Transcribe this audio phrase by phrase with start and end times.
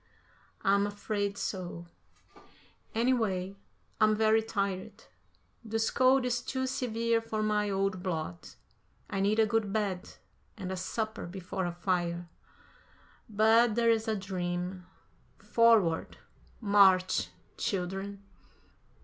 [0.63, 1.85] "I'm afraid so;
[2.95, 3.55] anyway,
[3.99, 5.03] I'm very tired.
[5.63, 8.47] This cold is too severe for my old blood.
[9.11, 10.15] I need a good bed
[10.57, 12.27] and a supper before a fire.
[13.29, 14.87] But that's a dream.
[15.37, 16.17] Forward!
[16.59, 17.27] March!
[17.57, 18.23] Children."